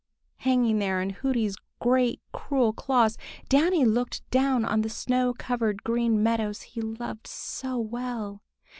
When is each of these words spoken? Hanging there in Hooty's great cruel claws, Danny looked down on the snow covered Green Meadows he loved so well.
Hanging 0.37 0.79
there 0.79 0.99
in 0.99 1.11
Hooty's 1.11 1.55
great 1.79 2.19
cruel 2.31 2.73
claws, 2.73 3.19
Danny 3.49 3.85
looked 3.85 4.27
down 4.31 4.65
on 4.65 4.81
the 4.81 4.89
snow 4.89 5.31
covered 5.35 5.83
Green 5.83 6.23
Meadows 6.23 6.63
he 6.63 6.81
loved 6.81 7.27
so 7.27 7.77
well. 7.77 8.41